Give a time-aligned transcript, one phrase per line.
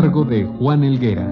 [0.00, 1.26] Cargo de Juan Elguera.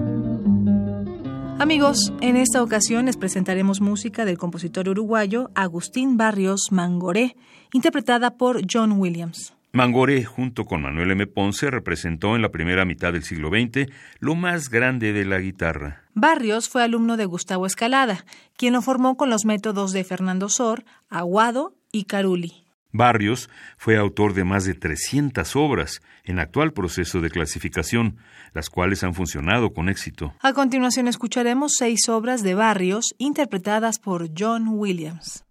[1.57, 7.37] Amigos, en esta ocasión les presentaremos música del compositor uruguayo Agustín Barrios Mangoré,
[7.71, 9.53] interpretada por John Williams.
[9.71, 11.27] Mangoré, junto con Manuel M.
[11.27, 13.89] Ponce, representó en la primera mitad del siglo XX
[14.19, 16.03] lo más grande de la guitarra.
[16.13, 18.25] Barrios fue alumno de Gustavo Escalada,
[18.57, 22.66] quien lo formó con los métodos de Fernando Sor, Aguado y Caruli.
[22.91, 28.17] Barrios fue autor de más de 300 obras en actual proceso de clasificación,
[28.53, 30.33] las cuales han funcionado con éxito.
[30.41, 35.46] A continuación escucharemos seis obras de Barrios interpretadas por John Williams.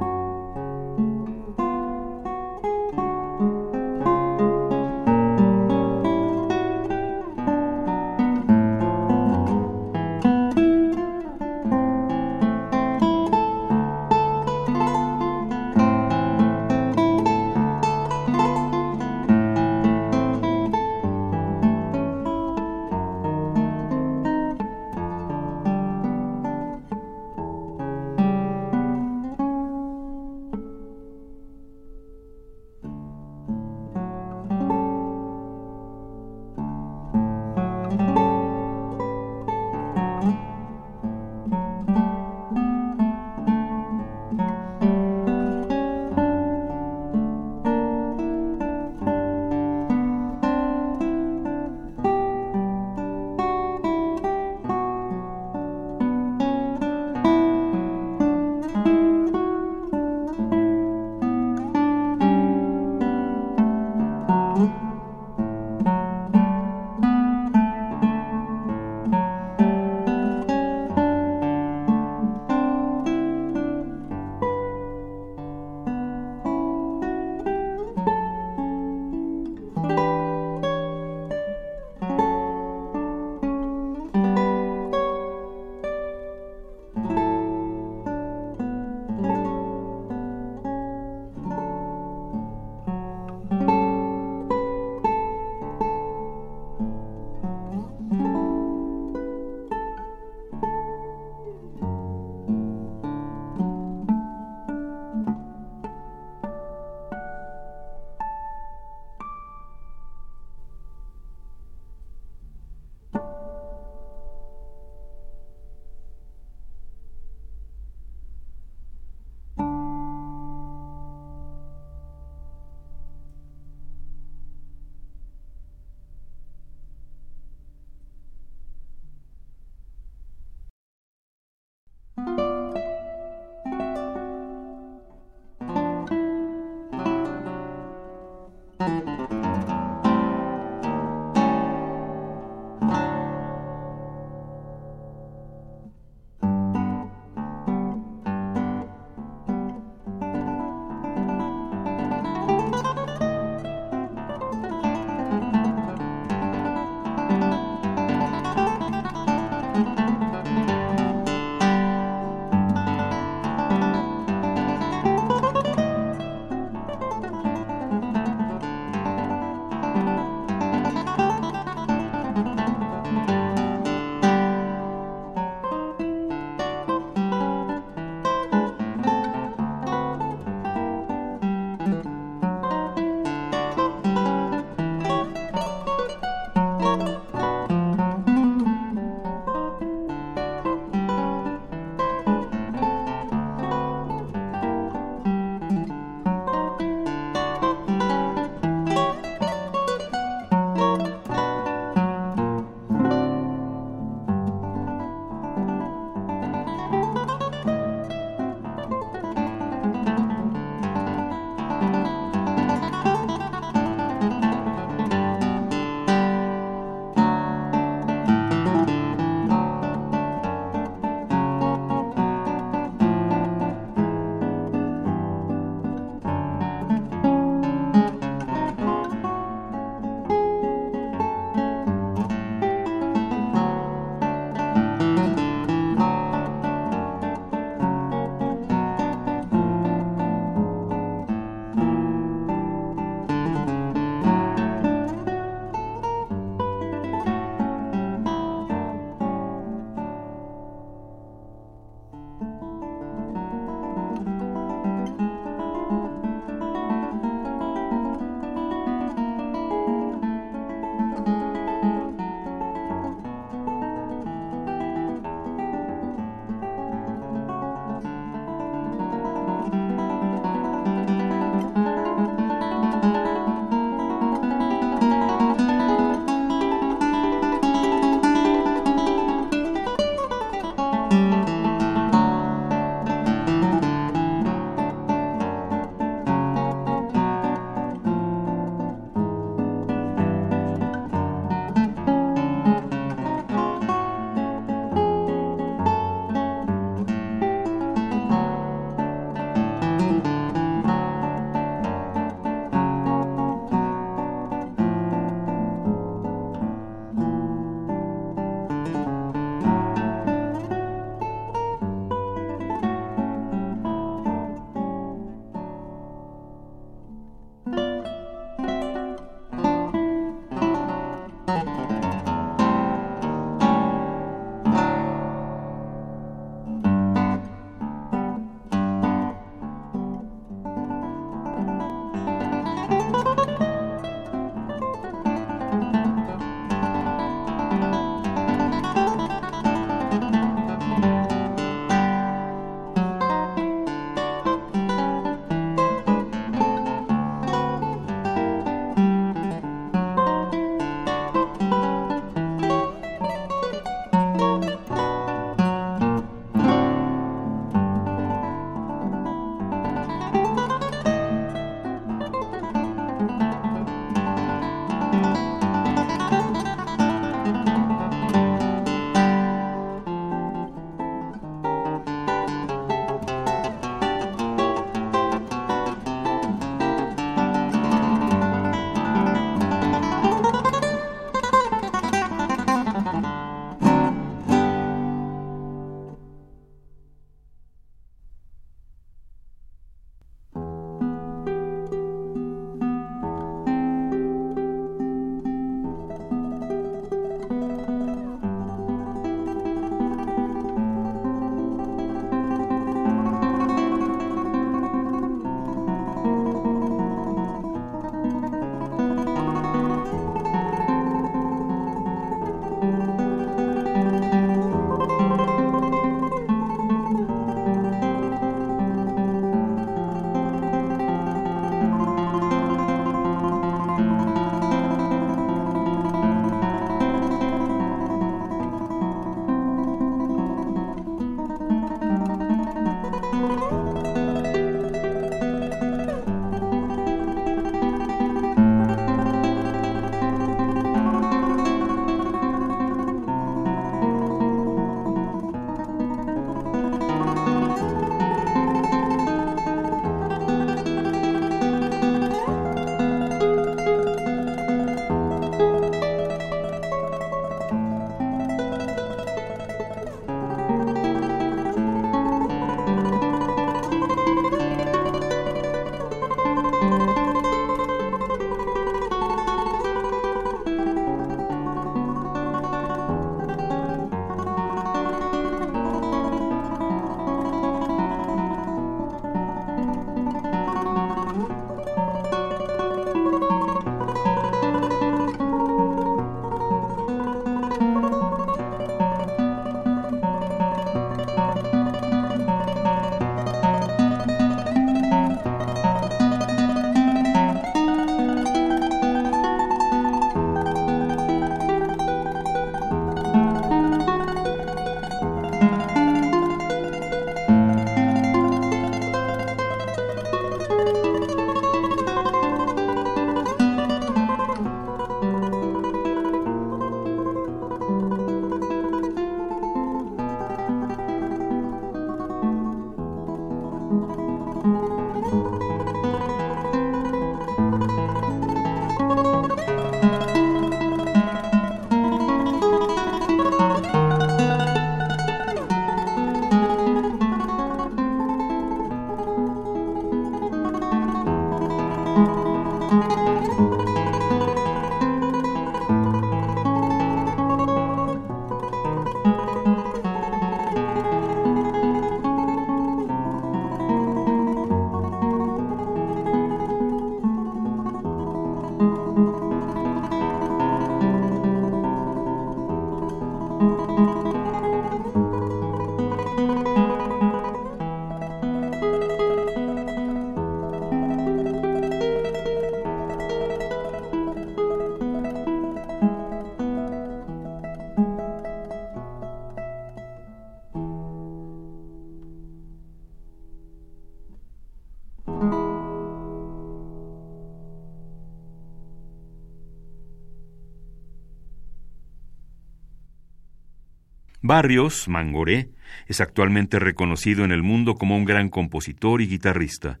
[594.48, 595.68] Barrios, Mangoré,
[596.06, 600.00] es actualmente reconocido en el mundo como un gran compositor y guitarrista.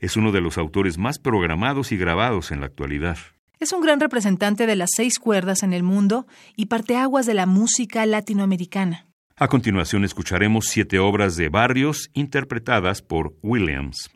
[0.00, 3.18] Es uno de los autores más programados y grabados en la actualidad.
[3.60, 7.44] Es un gran representante de las seis cuerdas en el mundo y parteaguas de la
[7.44, 9.06] música latinoamericana.
[9.36, 14.10] A continuación escucharemos siete obras de Barrios interpretadas por Williams.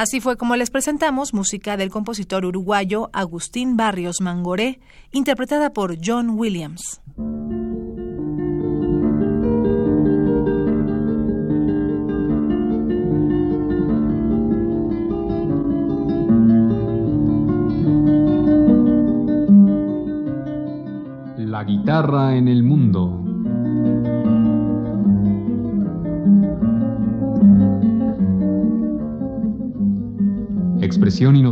[0.00, 4.80] Así fue como les presentamos música del compositor uruguayo Agustín Barrios Mangoré,
[5.12, 7.02] interpretada por John Williams.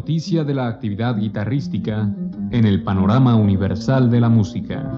[0.08, 2.08] Noticia de la actividad guitarrística
[2.50, 4.90] en el panorama universal de la música.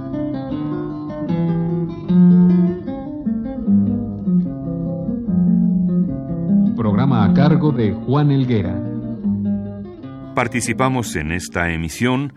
[6.77, 8.81] Programa a cargo de Juan Elguera.
[10.37, 12.33] Participamos en esta emisión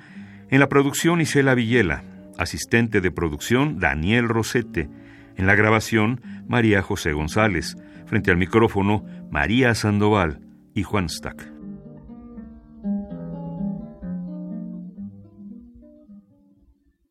[0.49, 2.03] en la producción Isela Villela,
[2.39, 4.89] asistente de producción Daniel Rosete,
[5.35, 7.75] en la grabación María José González,
[8.07, 10.39] frente al micrófono María Sandoval
[10.73, 11.52] y Juan Stack.